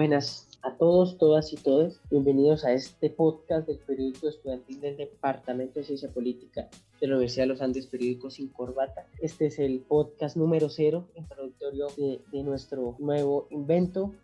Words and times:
Buenas 0.00 0.48
a 0.62 0.76
todos, 0.76 1.18
todas 1.18 1.52
y 1.52 1.56
todos. 1.56 2.00
Bienvenidos 2.10 2.64
a 2.64 2.72
este 2.72 3.10
podcast 3.10 3.66
del 3.68 3.76
periódico 3.80 4.30
estudiantil 4.30 4.80
del 4.80 4.96
Departamento 4.96 5.78
de 5.78 5.84
Ciencia 5.84 6.08
Política 6.08 6.70
de 6.98 7.06
la 7.06 7.16
Universidad 7.16 7.44
de 7.44 7.48
los 7.48 7.60
Andes, 7.60 7.86
periódico 7.86 8.30
sin 8.30 8.48
corbata. 8.48 9.04
Este 9.20 9.44
es 9.44 9.58
el 9.58 9.80
podcast 9.80 10.38
número 10.38 10.70
cero, 10.70 11.06
introductorio 11.16 11.88
de, 11.98 12.22
de 12.32 12.42
nuestro 12.42 12.96
nuevo 12.98 13.46
invento. 13.50 14.14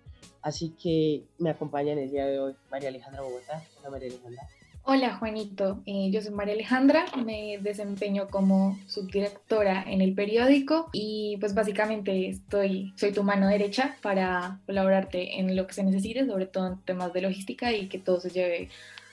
Así 0.40 0.70
que 0.82 1.26
me 1.36 1.50
acompaña 1.50 1.92
en 1.92 1.98
el 1.98 2.10
día 2.10 2.24
de 2.24 2.40
hoy 2.40 2.54
María 2.70 2.88
Alejandra 2.88 3.20
Bogotá. 3.20 3.62
Hola 3.78 3.90
María 3.90 4.08
Alejandra. 4.08 4.48
Hola 4.88 5.16
Juanito, 5.16 5.82
eh, 5.84 6.10
yo 6.12 6.22
soy 6.22 6.30
María 6.30 6.54
Alejandra, 6.54 7.06
me 7.24 7.58
desempeño 7.60 8.28
como 8.28 8.78
subdirectora 8.86 9.82
en 9.82 10.00
el 10.00 10.14
periódico 10.14 10.90
y 10.92 11.38
pues 11.40 11.54
básicamente 11.54 12.28
estoy, 12.28 12.94
soy 12.94 13.10
tu 13.10 13.24
mano 13.24 13.48
derecha 13.48 13.96
para 14.00 14.60
colaborarte 14.64 15.40
en 15.40 15.56
lo 15.56 15.66
que 15.66 15.74
se 15.74 15.82
necesite, 15.82 16.24
sobre 16.24 16.46
todo 16.46 16.68
en 16.68 16.80
temas 16.82 17.12
de 17.12 17.22
logística 17.22 17.72
y 17.72 17.88
que 17.88 17.98
todo 17.98 18.20
se 18.20 18.30
lleve 18.30 18.68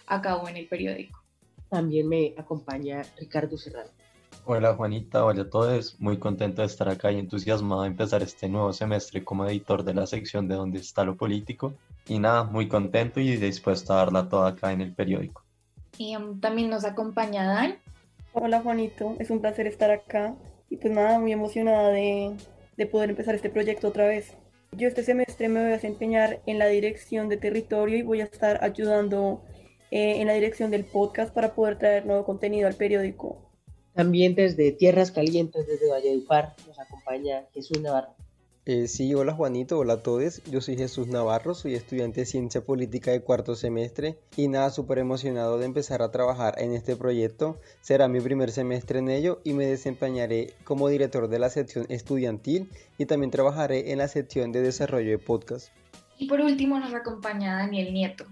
a 0.05 0.21
cabo 0.21 0.47
en 0.47 0.57
el 0.57 0.67
periódico. 0.67 1.23
También 1.70 2.08
me 2.08 2.35
acompaña 2.38 3.02
Ricardo 3.17 3.58
Serrano. 3.58 3.89
Hola 4.45 4.75
Juanita, 4.75 5.25
hola 5.25 5.41
a 5.41 5.49
todos, 5.49 5.99
muy 5.99 6.19
contento 6.19 6.61
de 6.61 6.67
estar 6.67 6.88
acá 6.88 7.11
y 7.11 7.17
entusiasmado 7.17 7.81
de 7.81 7.88
empezar 7.88 8.21
este 8.21 8.47
nuevo 8.47 8.73
semestre 8.73 9.23
como 9.23 9.47
editor 9.47 9.83
de 9.83 9.95
la 9.95 10.05
sección 10.05 10.47
de 10.47 10.53
donde 10.53 10.77
está 10.77 11.03
lo 11.03 11.16
político 11.16 11.73
y 12.08 12.19
nada, 12.19 12.44
muy 12.44 12.67
contento 12.67 13.19
y 13.19 13.38
dispuesto 13.38 13.94
a 13.94 13.97
darla 13.97 14.30
toda 14.30 14.49
acá 14.49 14.71
en 14.71 14.81
el 14.81 14.94
periódico. 14.94 15.42
Y 15.97 16.15
um, 16.15 16.39
también 16.39 16.70
nos 16.70 16.85
acompaña 16.85 17.45
Dan. 17.45 17.77
Hola 18.33 18.61
Juanito, 18.61 19.15
es 19.20 19.29
un 19.29 19.41
placer 19.41 19.67
estar 19.67 19.91
acá 19.91 20.35
y 20.69 20.77
pues 20.77 20.93
nada, 20.93 21.19
muy 21.19 21.31
emocionada 21.31 21.89
de, 21.89 22.36
de 22.77 22.86
poder 22.88 23.11
empezar 23.11 23.36
este 23.36 23.49
proyecto 23.49 23.89
otra 23.89 24.08
vez. 24.08 24.33
Yo 24.71 24.88
este 24.88 25.03
semestre 25.03 25.49
me 25.49 25.59
voy 25.59 25.69
a 25.69 25.73
desempeñar 25.73 26.41
en 26.47 26.58
la 26.58 26.66
dirección 26.66 27.30
de 27.30 27.38
territorio 27.38 27.97
y 27.97 28.02
voy 28.02 28.21
a 28.21 28.23
estar 28.23 28.64
ayudando 28.64 29.44
eh, 29.91 30.19
en 30.19 30.25
la 30.25 30.33
dirección 30.33 30.71
del 30.71 30.86
podcast 30.86 31.31
para 31.31 31.53
poder 31.53 31.77
traer 31.77 32.08
nuevo 32.08 32.25
contenido 32.25 32.67
al 32.67 32.73
periódico. 32.73 33.38
También 33.94 34.33
desde 34.33 34.71
Tierras 34.71 35.11
Calientes, 35.11 35.67
desde 35.67 35.88
Valledupar, 35.91 36.55
nos 36.67 36.80
acompaña 36.80 37.45
Jesús 37.53 37.80
Navarro. 37.80 38.16
Eh, 38.66 38.88
sí, 38.88 39.14
hola 39.14 39.33
Juanito, 39.33 39.78
hola 39.78 39.95
a 39.95 40.03
todos. 40.03 40.42
Yo 40.45 40.61
soy 40.61 40.78
Jesús 40.78 41.08
Navarro, 41.08 41.53
soy 41.53 41.75
estudiante 41.75 42.22
de 42.22 42.25
Ciencia 42.25 42.61
Política 42.61 43.11
de 43.11 43.20
cuarto 43.20 43.55
semestre 43.55 44.17
y 44.38 44.47
nada, 44.47 44.70
súper 44.70 45.00
emocionado 45.00 45.58
de 45.58 45.66
empezar 45.66 46.02
a 46.02 46.11
trabajar 46.11 46.55
en 46.58 46.72
este 46.72 46.95
proyecto. 46.95 47.59
Será 47.81 48.08
mi 48.08 48.22
primer 48.22 48.52
semestre 48.52 49.00
en 49.00 49.09
ello 49.09 49.42
y 49.44 49.52
me 49.52 49.66
desempeñaré 49.66 50.53
como 50.64 50.88
director 50.88 51.28
de 51.28 51.39
la 51.39 51.50
sección 51.50 51.88
estudiantil 51.89 52.70
y 52.97 53.05
también 53.05 53.31
trabajaré 53.31 53.92
en 53.92 53.97
la 53.97 54.08
sección 54.08 54.53
de 54.53 54.61
desarrollo 54.61 55.11
de 55.11 55.17
podcast. 55.17 55.67
Y 56.17 56.30
por 56.30 56.39
último 56.39 56.80
nos 56.80 56.94
acompaña 56.94 57.58
Daniel 57.58 57.94
Nieto. 57.94 58.23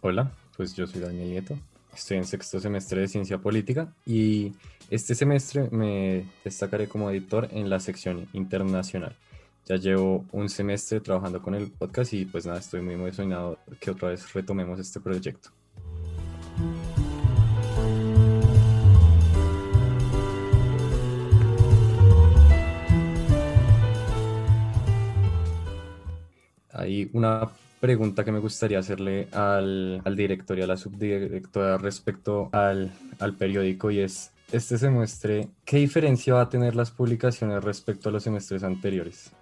Hola, 0.00 0.32
pues 0.56 0.74
yo 0.74 0.86
soy 0.86 1.02
Daniel 1.02 1.28
Nieto. 1.28 1.58
Estoy 1.94 2.16
en 2.16 2.24
sexto 2.24 2.60
semestre 2.60 3.02
de 3.02 3.08
Ciencia 3.08 3.36
Política 3.36 3.92
y 4.06 4.54
este 4.88 5.14
semestre 5.14 5.68
me 5.70 6.24
destacaré 6.44 6.88
como 6.88 7.10
editor 7.10 7.50
en 7.52 7.68
la 7.68 7.78
sección 7.78 8.26
internacional 8.32 9.14
ya 9.66 9.76
llevo 9.76 10.24
un 10.32 10.48
semestre 10.48 11.00
trabajando 11.00 11.42
con 11.42 11.54
el 11.54 11.70
podcast 11.70 12.12
y 12.12 12.24
pues 12.24 12.46
nada, 12.46 12.60
estoy 12.60 12.80
muy 12.80 12.94
emocionado 12.94 13.58
que 13.80 13.90
otra 13.90 14.10
vez 14.10 14.32
retomemos 14.32 14.78
este 14.78 15.00
proyecto. 15.00 15.50
Hay 26.72 27.10
una 27.12 27.50
pregunta 27.80 28.24
que 28.24 28.30
me 28.30 28.38
gustaría 28.38 28.78
hacerle 28.78 29.28
al, 29.32 30.00
al 30.04 30.16
director 30.16 30.58
y 30.58 30.62
a 30.62 30.66
la 30.68 30.76
subdirectora 30.76 31.78
respecto 31.78 32.50
al, 32.52 32.92
al 33.18 33.34
periódico 33.34 33.90
y 33.90 34.00
es, 34.00 34.30
este 34.52 34.78
semestre, 34.78 35.48
¿qué 35.64 35.78
diferencia 35.78 36.34
va 36.34 36.42
a 36.42 36.48
tener 36.48 36.76
las 36.76 36.92
publicaciones 36.92 37.64
respecto 37.64 38.10
a 38.10 38.12
los 38.12 38.22
semestres 38.22 38.62
anteriores? 38.62 39.32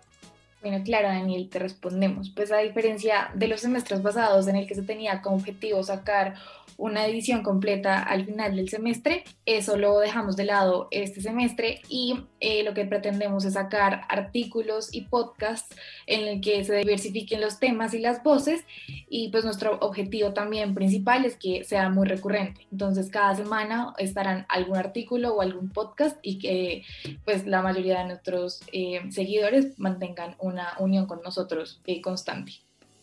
Bueno, 0.64 0.82
claro, 0.82 1.08
Daniel, 1.08 1.50
te 1.50 1.58
respondemos. 1.58 2.30
Pues 2.30 2.50
a 2.50 2.56
diferencia 2.56 3.30
de 3.34 3.48
los 3.48 3.60
semestres 3.60 4.00
pasados 4.00 4.48
en 4.48 4.56
el 4.56 4.66
que 4.66 4.74
se 4.74 4.80
tenía 4.80 5.20
como 5.20 5.36
objetivo 5.36 5.82
sacar 5.82 6.36
una 6.76 7.06
edición 7.06 7.42
completa 7.42 8.02
al 8.02 8.24
final 8.24 8.56
del 8.56 8.68
semestre. 8.68 9.24
Eso 9.46 9.76
lo 9.76 9.98
dejamos 9.98 10.36
de 10.36 10.44
lado 10.44 10.88
este 10.90 11.20
semestre 11.20 11.82
y 11.88 12.20
eh, 12.40 12.62
lo 12.62 12.74
que 12.74 12.84
pretendemos 12.84 13.44
es 13.44 13.54
sacar 13.54 14.02
artículos 14.08 14.94
y 14.94 15.02
podcasts 15.02 15.74
en 16.06 16.26
el 16.26 16.40
que 16.40 16.64
se 16.64 16.76
diversifiquen 16.76 17.40
los 17.40 17.58
temas 17.58 17.94
y 17.94 17.98
las 17.98 18.22
voces 18.22 18.64
y 19.08 19.28
pues 19.28 19.44
nuestro 19.44 19.78
objetivo 19.80 20.32
también 20.32 20.74
principal 20.74 21.24
es 21.24 21.36
que 21.36 21.64
sea 21.64 21.88
muy 21.88 22.06
recurrente. 22.06 22.66
Entonces 22.72 23.10
cada 23.10 23.34
semana 23.34 23.94
estarán 23.98 24.46
algún 24.48 24.76
artículo 24.76 25.34
o 25.34 25.42
algún 25.42 25.70
podcast 25.70 26.18
y 26.22 26.38
que 26.38 26.82
pues 27.24 27.46
la 27.46 27.62
mayoría 27.62 28.00
de 28.00 28.06
nuestros 28.06 28.62
eh, 28.72 29.00
seguidores 29.10 29.78
mantengan 29.78 30.34
una 30.54 30.72
unión 30.78 31.06
con 31.06 31.20
nosotros 31.22 31.80
eh, 31.86 32.00
constante. 32.00 32.52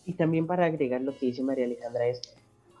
Y 0.04 0.14
también 0.14 0.46
para 0.46 0.66
agregar 0.66 1.00
lo 1.02 1.16
que 1.16 1.26
dice 1.26 1.42
María 1.42 1.66
Alejandra 1.66 2.06
es 2.06 2.20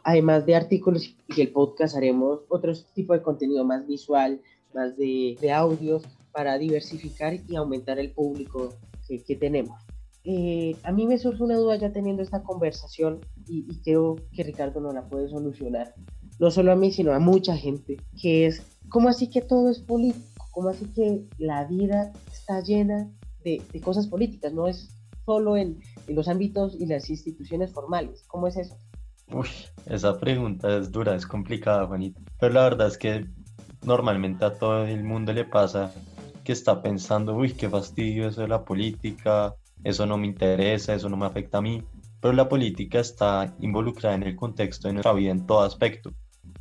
además 0.04 0.46
de 0.46 0.56
artículos 0.56 1.14
y 1.28 1.40
el 1.40 1.52
podcast, 1.52 1.96
haremos 1.96 2.40
otro 2.48 2.72
tipo 2.94 3.12
de 3.12 3.22
contenido 3.22 3.64
más 3.64 3.86
visual, 3.86 4.40
más 4.74 4.96
de, 4.96 5.36
de 5.40 5.52
audios, 5.52 6.02
para 6.32 6.58
diversificar 6.58 7.34
y 7.48 7.56
aumentar 7.56 7.98
el 7.98 8.10
público 8.10 8.74
que, 9.06 9.22
que 9.22 9.36
tenemos. 9.36 9.78
Eh, 10.24 10.76
a 10.82 10.92
mí 10.92 11.06
me 11.06 11.18
surge 11.18 11.42
una 11.42 11.56
duda 11.56 11.76
ya 11.76 11.92
teniendo 11.92 12.22
esta 12.22 12.42
conversación 12.42 13.20
y, 13.46 13.66
y, 13.68 13.82
creo 13.82 14.16
que 14.32 14.44
Ricardo 14.44 14.80
no 14.80 14.92
la 14.92 15.04
puede 15.08 15.28
solucionar, 15.28 15.94
no 16.38 16.50
solo 16.50 16.72
a 16.72 16.76
mí, 16.76 16.92
sino 16.92 17.12
a 17.12 17.18
mucha 17.18 17.56
gente, 17.56 17.96
que 18.20 18.46
es, 18.46 18.62
¿cómo 18.88 19.08
así 19.08 19.28
que 19.28 19.42
todo 19.42 19.70
es 19.70 19.80
político? 19.80 20.46
¿Cómo 20.52 20.68
así 20.68 20.86
que 20.94 21.24
la 21.38 21.64
vida 21.64 22.12
está 22.30 22.60
llena 22.60 23.10
de, 23.42 23.62
cosas 23.82 24.06
políticas? 24.06 24.52
No 24.52 24.68
es 24.68 24.88
solo 25.24 25.56
en, 25.56 25.80
los 26.08 26.28
ámbitos 26.28 26.74
y 26.78 26.86
las 26.86 27.10
instituciones 27.10 27.72
formales. 27.72 28.24
¿Cómo 28.26 28.48
es 28.48 28.56
eso? 28.56 28.76
Uy, 29.32 29.48
esa 29.86 30.18
pregunta 30.18 30.76
es 30.76 30.90
dura, 30.90 31.14
es 31.14 31.26
complicada, 31.26 31.86
Juanito. 31.86 32.20
Pero 32.38 32.54
la 32.54 32.64
verdad 32.64 32.88
es 32.88 32.98
que 32.98 33.26
normalmente 33.84 34.44
a 34.44 34.54
todo 34.54 34.84
el 34.84 35.04
mundo 35.04 35.32
le 35.32 35.44
pasa 35.44 35.92
que 36.44 36.52
está 36.52 36.82
pensando, 36.82 37.34
uy, 37.34 37.52
qué 37.52 37.68
fastidio 37.68 38.28
eso 38.28 38.40
de 38.42 38.48
la 38.48 38.64
política, 38.64 39.54
eso 39.84 40.06
no 40.06 40.18
me 40.18 40.26
interesa, 40.26 40.94
eso 40.94 41.08
no 41.08 41.16
me 41.16 41.26
afecta 41.26 41.58
a 41.58 41.62
mí. 41.62 41.82
Pero 42.20 42.34
la 42.34 42.48
política 42.48 43.00
está 43.00 43.54
involucrada 43.60 44.14
en 44.14 44.22
el 44.24 44.36
contexto 44.36 44.88
de 44.88 44.94
nuestra 44.94 45.12
vida 45.12 45.32
en 45.32 45.46
todo 45.46 45.62
aspecto. 45.62 46.12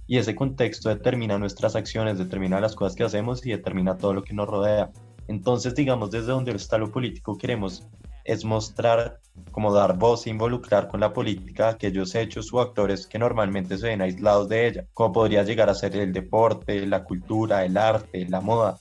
Y 0.08 0.18
ese 0.18 0.36
contexto 0.36 0.90
determina 0.90 1.38
nuestras 1.38 1.76
acciones, 1.76 2.18
determina 2.18 2.60
las 2.60 2.76
cosas 2.76 2.96
que 2.96 3.04
hacemos 3.04 3.46
y 3.46 3.52
determina 3.52 3.98
todo 3.98 4.14
lo 4.14 4.24
que 4.24 4.34
nos 4.34 4.48
rodea. 4.48 4.92
Entonces, 5.28 5.76
digamos, 5.76 6.12
desde 6.12 6.32
donde 6.32 6.52
está 6.52 6.78
lo 6.78 6.92
político, 6.92 7.38
queremos 7.38 7.88
es 8.24 8.46
mostrar, 8.46 9.20
como 9.52 9.74
dar 9.74 9.98
voz 9.98 10.28
e 10.28 10.30
involucrar 10.30 10.88
con 10.88 11.00
la 11.00 11.12
política 11.12 11.70
aquellos 11.70 12.14
hechos 12.14 12.54
o 12.54 12.62
actores 12.62 13.08
que 13.08 13.18
normalmente 13.18 13.78
se 13.78 13.88
ven 13.88 14.02
aislados 14.02 14.48
de 14.50 14.68
ella, 14.68 14.86
como 14.94 15.14
podría 15.14 15.44
llegar 15.44 15.70
a 15.70 15.76
ser 15.76 15.96
el 15.96 16.14
deporte, 16.14 16.86
la 16.86 17.04
cultura, 17.04 17.66
el 17.66 17.78
arte, 17.78 18.28
la 18.30 18.42
moda 18.42 18.80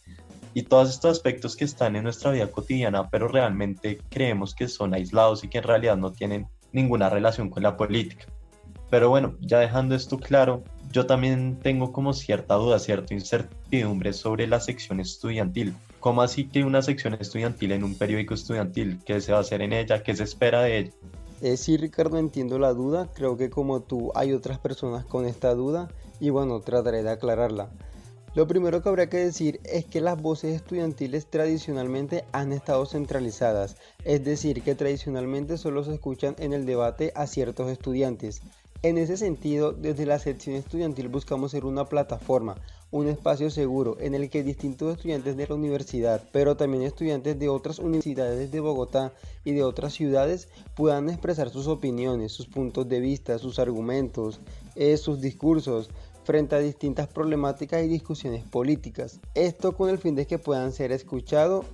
y 0.54 0.62
todos 0.62 0.90
estos 0.90 1.12
aspectos 1.12 1.56
que 1.56 1.64
están 1.64 1.96
en 1.96 2.04
nuestra 2.04 2.32
vida 2.32 2.50
cotidiana, 2.50 3.08
pero 3.08 3.28
realmente 3.28 4.00
creemos 4.08 4.54
que 4.54 4.68
son 4.68 4.94
aislados 4.94 5.44
y 5.44 5.48
que 5.48 5.58
en 5.58 5.64
realidad 5.64 5.96
no 5.96 6.12
tienen 6.12 6.48
ninguna 6.72 7.08
relación 7.08 7.50
con 7.50 7.62
la 7.62 7.76
política. 7.76 8.26
Pero 8.90 9.08
bueno, 9.08 9.36
ya 9.40 9.60
dejando 9.60 9.94
esto 9.94 10.18
claro, 10.18 10.64
yo 10.90 11.06
también 11.06 11.60
tengo 11.60 11.92
como 11.92 12.12
cierta 12.12 12.54
duda, 12.54 12.80
cierta 12.80 13.14
incertidumbre 13.14 14.12
sobre 14.12 14.48
la 14.48 14.58
sección 14.58 14.98
estudiantil. 14.98 15.74
¿Cómo 16.00 16.22
así 16.22 16.48
que 16.48 16.64
una 16.64 16.80
sección 16.80 17.14
estudiantil 17.14 17.72
en 17.72 17.84
un 17.84 17.94
periódico 17.94 18.34
estudiantil? 18.34 19.00
¿Qué 19.04 19.20
se 19.20 19.32
va 19.32 19.38
a 19.38 19.42
hacer 19.42 19.60
en 19.60 19.74
ella? 19.74 20.02
¿Qué 20.02 20.16
se 20.16 20.24
espera 20.24 20.62
de 20.62 20.78
ella? 20.78 20.90
Eh, 21.42 21.56
sí, 21.56 21.76
Ricardo, 21.76 22.18
entiendo 22.18 22.58
la 22.58 22.72
duda. 22.72 23.10
Creo 23.14 23.36
que 23.36 23.50
como 23.50 23.80
tú 23.82 24.10
hay 24.14 24.32
otras 24.32 24.58
personas 24.58 25.04
con 25.04 25.26
esta 25.26 25.54
duda 25.54 25.88
y 26.18 26.30
bueno, 26.30 26.60
trataré 26.60 27.02
de 27.02 27.10
aclararla. 27.10 27.70
Lo 28.34 28.46
primero 28.46 28.80
que 28.80 28.88
habría 28.88 29.08
que 29.08 29.16
decir 29.16 29.60
es 29.64 29.84
que 29.84 30.00
las 30.00 30.20
voces 30.20 30.54
estudiantiles 30.54 31.26
tradicionalmente 31.26 32.24
han 32.30 32.52
estado 32.52 32.86
centralizadas, 32.86 33.76
es 34.04 34.24
decir, 34.24 34.62
que 34.62 34.76
tradicionalmente 34.76 35.58
solo 35.58 35.82
se 35.82 35.94
escuchan 35.94 36.36
en 36.38 36.52
el 36.52 36.64
debate 36.64 37.12
a 37.16 37.26
ciertos 37.26 37.68
estudiantes. 37.70 38.40
En 38.82 38.98
ese 38.98 39.16
sentido, 39.16 39.72
desde 39.72 40.06
la 40.06 40.20
sección 40.20 40.54
estudiantil 40.54 41.08
buscamos 41.08 41.50
ser 41.50 41.64
una 41.64 41.86
plataforma, 41.86 42.54
un 42.90 43.08
espacio 43.08 43.50
seguro 43.50 43.96
en 44.00 44.14
el 44.14 44.30
que 44.30 44.42
distintos 44.42 44.92
estudiantes 44.94 45.36
de 45.36 45.46
la 45.46 45.54
universidad, 45.54 46.22
pero 46.32 46.56
también 46.56 46.82
estudiantes 46.82 47.38
de 47.38 47.48
otras 47.48 47.78
universidades 47.78 48.50
de 48.50 48.60
Bogotá 48.60 49.12
y 49.44 49.52
de 49.52 49.62
otras 49.62 49.92
ciudades 49.92 50.48
puedan 50.74 51.08
expresar 51.08 51.50
sus 51.50 51.68
opiniones, 51.68 52.32
sus 52.32 52.46
puntos 52.46 52.88
de 52.88 53.00
vista, 53.00 53.38
sus 53.38 53.58
argumentos, 53.58 54.40
eh, 54.74 54.96
sus 54.96 55.20
discursos 55.20 55.90
frente 56.24 56.54
a 56.56 56.60
distintas 56.60 57.08
problemáticas 57.08 57.82
y 57.82 57.88
discusiones 57.88 58.44
políticas. 58.44 59.20
Esto 59.34 59.76
con 59.76 59.88
el 59.88 59.98
fin 59.98 60.14
de 60.14 60.26
que 60.26 60.38
puedan 60.38 60.72
ser 60.72 60.92
escuchados 60.92 61.66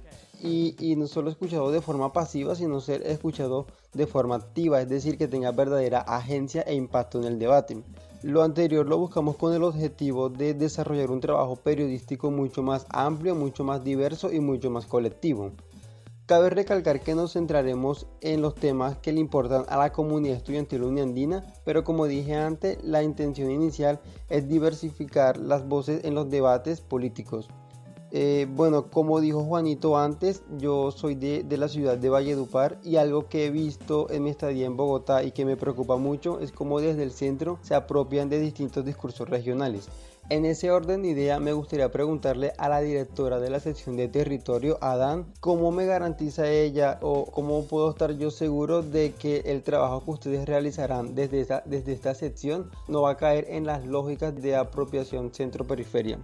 y, 0.43 0.95
no 0.97 1.07
solo 1.07 1.31
escuchado 1.31 1.71
de 1.71 1.81
forma 1.81 2.13
pasiva, 2.13 2.55
sino 2.55 2.81
ser 2.81 3.07
escuchado 3.07 3.67
de 3.93 4.07
forma 4.07 4.37
activa, 4.37 4.81
es 4.81 4.89
decir, 4.89 5.19
que 5.19 5.29
tenga 5.29 5.53
verdadera 5.53 6.01
agencia 6.01 6.63
e 6.63 6.75
impacto 6.75 7.19
en 7.19 7.25
el 7.25 7.39
debate. 7.39 7.83
Lo 8.23 8.43
anterior 8.43 8.87
lo 8.87 8.99
buscamos 8.99 9.37
con 9.37 9.55
el 9.55 9.63
objetivo 9.63 10.29
de 10.29 10.55
desarrollar 10.55 11.11
un 11.11 11.21
trabajo 11.21 11.57
periodístico 11.57 12.31
mucho 12.31 12.63
más 12.63 12.87
amplio, 12.89 13.35
mucho 13.35 13.65
más 13.65 13.85
diverso 13.85 14.33
y 14.33 14.41
mucho 14.41 14.71
más 14.71 14.87
colectivo. 14.87 15.53
Cabe 16.27 16.51
recalcar 16.51 17.03
que 17.03 17.15
nos 17.15 17.35
centraremos 17.35 18.09
en 18.21 18.43
los 18.43 18.57
temas 18.57 18.99
que 18.99 19.13
le 19.13 19.21
importan 19.21 19.65
a 19.69 19.77
la 19.77 19.93
comunidad 19.93 20.39
estudiantil 20.39 20.83
uniandina, 20.83 21.47
pero 21.65 21.85
como 21.85 22.07
dije 22.07 22.35
antes, 22.35 22.83
la 22.83 23.05
intención 23.05 23.49
inicial 23.49 24.01
es 24.29 24.49
diversificar 24.49 25.37
las 25.37 25.69
voces 25.69 26.05
en 26.05 26.17
los 26.17 26.29
debates 26.29 26.81
políticos. 26.81 27.49
Eh, 28.13 28.47
bueno, 28.49 28.89
como 28.91 29.21
dijo 29.21 29.43
Juanito 29.43 29.99
antes, 29.99 30.43
yo 30.59 30.93
soy 30.93 31.17
de, 31.17 31.45
la 31.57 31.69
ciudad 31.69 31.99
de 31.99 32.09
Valledupar 32.09 32.79
y 32.85 32.97
algo 32.97 33.29
que 33.29 33.47
he 33.47 33.51
visto 33.51 34.09
en 34.11 34.23
mi 34.23 34.31
estadía 34.31 34.67
en 34.67 34.77
Bogotá 34.77 35.25
y 35.25 35.33
que 35.33 35.45
me 35.45 35.57
preocupa 35.57 35.97
mucho 35.97 36.39
es 36.41 36.53
cómo 36.53 36.81
desde 36.81 37.03
el 37.03 37.11
centro 37.11 37.59
se 37.63 37.75
apropian 37.75 38.29
de 38.29 38.39
distintos 38.39 38.85
discursos 38.85 39.29
regionales. 39.29 39.89
En 40.29 40.45
ese 40.45 40.73
orden 40.73 41.03
de 41.03 41.11
idea 41.11 41.39
me 41.39 41.53
gustaría 41.53 41.93
preguntarle 41.93 42.53
a 42.59 42.69
la 42.69 42.81
directora 42.81 43.39
de 43.39 43.49
la 43.49 43.61
sección 43.61 43.97
de 43.97 44.09
territorio, 44.09 44.77
Adán, 44.81 45.33
cómo 45.39 45.71
me 45.71 45.87
garantiza 45.87 46.51
ella 46.51 46.99
o 47.01 47.27
cómo 47.27 47.65
puedo 47.67 47.91
estar 47.91 48.11
yo 48.17 48.33
seguro 48.33 48.83
de 48.83 49.13
que 49.13 49.43
el 49.47 49.63
trabajo 49.63 50.05
que 50.05 50.11
ustedes 50.11 50.47
realizarán 50.47 51.15
desde 51.15 51.47
desde 51.67 51.93
esta 51.93 52.15
sección 52.15 52.71
no 52.89 53.03
va 53.03 53.11
a 53.11 53.17
caer 53.17 53.47
en 53.51 53.67
las 53.67 53.87
lógicas 53.87 54.35
de 54.35 54.57
apropiación 54.57 55.33
centro-periferia. 55.33 56.19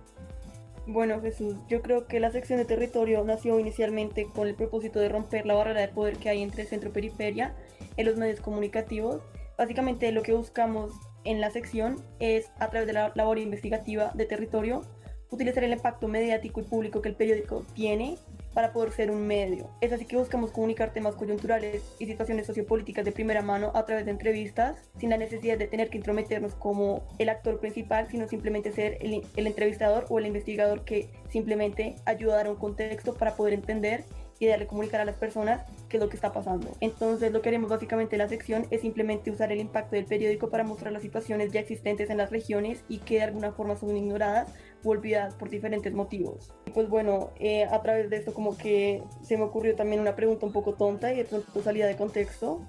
Bueno, 0.87 1.21
Jesús, 1.21 1.55
yo 1.69 1.81
creo 1.81 2.07
que 2.09 2.19
la 2.19 2.33
sección 2.33 2.59
de 2.59 2.65
territorio 2.65 3.23
nació 3.23 3.61
inicialmente 3.61 4.27
con 4.27 4.49
el 4.49 4.57
propósito 4.57 4.99
de 4.99 5.09
romper 5.09 5.47
la 5.47 5.55
barrera 5.55 5.81
de 5.81 5.89
poder 5.89 6.17
que 6.17 6.29
hay 6.29 6.43
entre 6.43 6.67
centro 6.67 6.91
y 6.91 6.93
periferia 6.93 7.55
en 7.97 8.07
los 8.07 8.17
medios 8.17 8.41
comunicativos. 8.41 9.23
Básicamente 9.57 10.11
lo 10.11 10.23
que 10.23 10.33
buscamos 10.33 10.93
en 11.23 11.41
la 11.41 11.51
sección 11.51 12.03
es, 12.19 12.51
a 12.59 12.69
través 12.69 12.89
de 12.89 12.95
la 12.95 13.13
labor 13.15 13.39
investigativa 13.39 14.11
de 14.15 14.27
territorio, 14.27 14.83
utilizar 15.31 15.63
el 15.63 15.73
impacto 15.73 16.09
mediático 16.09 16.61
y 16.61 16.65
público 16.65 17.01
que 17.01 17.11
el 17.11 17.15
periódico 17.15 17.65
tiene 17.75 18.19
para 18.55 18.73
poder 18.73 18.93
ser 18.93 19.11
un 19.11 19.27
medio. 19.27 19.71
Es 19.81 19.93
así 19.93 20.05
que 20.05 20.17
buscamos 20.17 20.51
comunicar 20.51 20.93
temas 20.93 21.15
coyunturales 21.15 21.83
y 21.99 22.07
situaciones 22.07 22.47
sociopolíticas 22.47 23.05
de 23.05 23.13
primera 23.13 23.43
mano 23.43 23.73
a 23.75 23.85
través 23.85 24.05
de 24.05 24.11
entrevistas, 24.11 24.91
sin 24.99 25.11
la 25.11 25.17
necesidad 25.17 25.59
de 25.59 25.67
tener 25.67 25.91
que 25.91 25.99
intrometernos 25.99 26.55
como 26.55 27.03
el 27.19 27.29
actor 27.29 27.59
principal, 27.61 28.09
sino 28.11 28.29
simplemente 28.29 28.73
ser 28.73 28.99
el, 29.01 29.23
entrevistador 29.37 30.07
o 30.09 30.19
el 30.19 30.27
investigador 30.27 30.85
que 30.85 31.09
simplemente 31.29 31.97
ayuda 32.05 32.35
a 32.35 32.37
dar 32.39 32.51
un 32.51 32.57
contexto 32.57 33.15
para 33.15 33.35
poder 33.37 33.55
entender 33.55 34.05
y 34.47 34.49
darle 34.49 34.67
comunicar 34.67 35.01
a 35.01 35.05
las 35.05 35.17
personas 35.17 35.63
qué 35.89 35.97
es 35.97 36.03
lo 36.03 36.09
que 36.09 36.17
está 36.17 36.33
pasando. 36.33 36.77
Entonces 36.81 37.33
lo 37.33 37.43
que 37.43 37.49
haremos 37.49 37.71
básicamente 37.71 38.17
en 38.17 38.19
la 38.19 38.29
sección 38.29 38.67
es 38.71 38.81
simplemente 38.81 39.31
usar 39.31 39.53
el 39.53 39.61
impacto 39.61 39.97
del 39.97 40.07
periódico 40.07 40.51
para 40.51 40.65
mostrar 40.65 40.93
las 40.93 41.03
situaciones 41.03 41.53
ya 41.53 41.61
existentes 41.61 42.11
en 42.11 42.17
las 42.17 42.31
regiones 42.31 42.83
y 42.89 42.99
que 42.99 43.17
de 43.17 43.23
alguna 43.23 43.53
forma 43.53 43.77
son 43.77 43.97
ignoradas 43.97 44.53
o 44.85 44.91
olvidadas 44.91 45.35
por 45.35 45.49
diferentes 45.49 45.93
motivos. 45.93 46.53
Pues 46.75 46.89
bueno, 46.89 47.31
eh, 47.39 47.65
a 47.65 47.83
través 47.83 48.11
de 48.11 48.17
esto 48.17 48.35
como 48.35 48.57
que 48.57 49.03
se 49.23 49.37
me 49.37 49.45
ocurrió 49.45 49.77
también 49.77 50.01
una 50.01 50.17
pregunta 50.17 50.47
un 50.47 50.53
poco 50.53 50.75
tonta 50.75 51.13
y 51.13 51.19
de 51.19 51.25
pronto 51.25 51.63
salida 51.63 51.87
de 51.87 51.97
contexto 51.97 52.63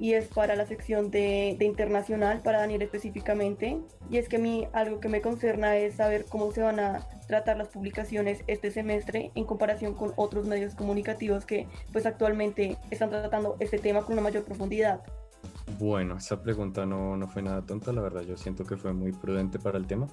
y 0.00 0.14
es 0.14 0.28
para 0.28 0.56
la 0.56 0.64
sección 0.64 1.10
de, 1.10 1.54
de, 1.58 1.64
internacional, 1.66 2.40
para 2.40 2.58
Daniel 2.58 2.80
específicamente. 2.82 3.78
Y 4.10 4.16
es 4.16 4.28
que 4.28 4.36
a 4.36 4.38
mí 4.40 4.66
algo 4.72 4.98
que 4.98 5.10
me 5.10 5.20
concerna 5.20 5.76
es 5.76 5.96
saber 5.96 6.24
cómo 6.28 6.50
se 6.52 6.62
van 6.62 6.80
a 6.80 7.06
tratar 7.28 7.58
las 7.58 7.68
publicaciones 7.68 8.42
este 8.46 8.70
semestre 8.70 9.30
en 9.34 9.44
comparación 9.44 9.94
con 9.94 10.12
otros 10.16 10.46
medios 10.46 10.74
comunicativos 10.74 11.44
que 11.44 11.68
pues 11.92 12.06
actualmente 12.06 12.78
están 12.90 13.10
tratando 13.10 13.56
este 13.60 13.78
tema 13.78 14.00
con 14.00 14.14
una 14.14 14.22
mayor 14.22 14.42
profundidad. 14.44 15.02
Bueno, 15.78 16.16
esa 16.16 16.42
pregunta 16.42 16.84
no, 16.86 17.16
no 17.16 17.28
fue 17.28 17.42
nada 17.42 17.62
tonta, 17.62 17.92
la 17.92 18.00
verdad 18.00 18.22
yo 18.22 18.36
siento 18.36 18.64
que 18.64 18.76
fue 18.76 18.92
muy 18.92 19.12
prudente 19.12 19.58
para 19.58 19.78
el 19.78 19.86
tema 19.86 20.08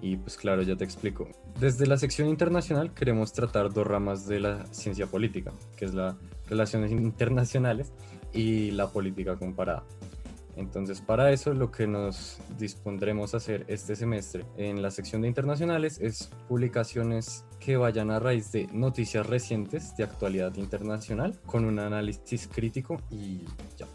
y 0.00 0.16
pues 0.16 0.36
claro, 0.36 0.62
ya 0.62 0.76
te 0.76 0.84
explico. 0.84 1.28
Desde 1.60 1.86
la 1.86 1.98
sección 1.98 2.28
internacional 2.28 2.94
queremos 2.94 3.32
tratar 3.32 3.72
dos 3.72 3.86
ramas 3.86 4.26
de 4.26 4.40
la 4.40 4.66
ciencia 4.66 5.06
política, 5.06 5.52
que 5.76 5.84
es 5.84 5.94
las 5.94 6.16
relaciones 6.46 6.90
internacionales 6.92 7.92
y 8.34 8.72
la 8.72 8.88
política 8.88 9.36
comparada. 9.36 9.84
Entonces, 10.56 11.00
para 11.00 11.32
eso 11.32 11.52
lo 11.52 11.70
que 11.70 11.86
nos 11.86 12.38
dispondremos 12.58 13.34
a 13.34 13.38
hacer 13.38 13.64
este 13.68 13.96
semestre 13.96 14.44
en 14.56 14.82
la 14.82 14.90
sección 14.90 15.22
de 15.22 15.28
internacionales 15.28 15.98
es 16.00 16.30
publicaciones 16.48 17.44
que 17.58 17.76
vayan 17.76 18.10
a 18.10 18.20
raíz 18.20 18.52
de 18.52 18.68
noticias 18.72 19.26
recientes 19.26 19.96
de 19.96 20.04
actualidad 20.04 20.54
internacional 20.56 21.40
con 21.46 21.64
un 21.64 21.78
análisis 21.78 22.46
crítico 22.46 23.00
y 23.10 23.44
ya. 23.76 23.86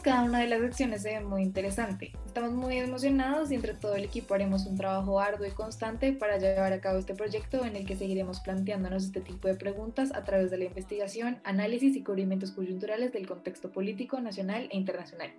Cada 0.00 0.22
una 0.22 0.40
de 0.40 0.46
las 0.46 0.60
secciones 0.60 1.02
se 1.02 1.10
ve 1.10 1.20
muy 1.20 1.42
interesante. 1.42 2.12
Estamos 2.26 2.52
muy 2.52 2.78
emocionados 2.78 3.50
y 3.50 3.54
entre 3.54 3.74
todo 3.74 3.94
el 3.94 4.04
equipo 4.04 4.34
haremos 4.34 4.66
un 4.66 4.76
trabajo 4.76 5.20
arduo 5.20 5.46
y 5.46 5.50
constante 5.50 6.12
para 6.12 6.38
llevar 6.38 6.72
a 6.72 6.80
cabo 6.80 6.98
este 6.98 7.14
proyecto 7.14 7.64
en 7.64 7.76
el 7.76 7.86
que 7.86 7.96
seguiremos 7.96 8.40
planteándonos 8.40 9.04
este 9.04 9.20
tipo 9.20 9.48
de 9.48 9.54
preguntas 9.54 10.12
a 10.14 10.24
través 10.24 10.50
de 10.50 10.58
la 10.58 10.64
investigación, 10.64 11.38
análisis 11.44 11.96
y 11.96 12.02
cubrimientos 12.02 12.52
coyunturales 12.52 13.12
del 13.12 13.26
contexto 13.26 13.70
político 13.70 14.20
nacional 14.20 14.68
e 14.70 14.76
internacional. 14.76 15.32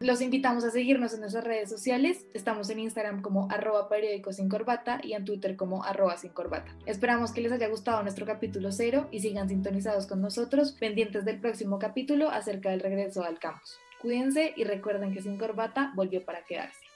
Los 0.00 0.20
invitamos 0.20 0.64
a 0.64 0.70
seguirnos 0.70 1.14
en 1.14 1.20
nuestras 1.20 1.44
redes 1.44 1.70
sociales. 1.70 2.26
Estamos 2.34 2.68
en 2.70 2.80
Instagram 2.80 3.22
como 3.22 3.48
arroba 3.52 3.88
periódico 3.88 4.32
sin 4.32 4.48
corbata 4.48 5.00
y 5.00 5.12
en 5.12 5.24
Twitter 5.24 5.54
como 5.54 5.84
arroba 5.84 6.16
sin 6.16 6.32
corbata. 6.32 6.74
Esperamos 6.86 7.30
que 7.30 7.40
les 7.40 7.52
haya 7.52 7.68
gustado 7.68 8.02
nuestro 8.02 8.26
capítulo 8.26 8.72
cero 8.72 9.06
y 9.12 9.20
sigan 9.20 9.48
sintonizados 9.48 10.08
con 10.08 10.20
nosotros, 10.20 10.72
pendientes 10.72 11.24
del 11.24 11.40
próximo 11.40 11.78
capítulo 11.78 12.30
acerca 12.30 12.70
del 12.70 12.80
regreso 12.80 13.22
al 13.22 13.38
campus. 13.38 13.78
Cuídense 14.02 14.52
y 14.56 14.64
recuerden 14.64 15.14
que 15.14 15.22
sin 15.22 15.38
corbata 15.38 15.92
volvió 15.94 16.24
para 16.24 16.44
quedarse. 16.44 16.91